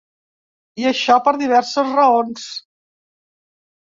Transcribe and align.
I 0.83 0.87
això, 0.93 1.17
per 1.27 1.33
diverses 1.43 1.93
raons. 1.99 2.49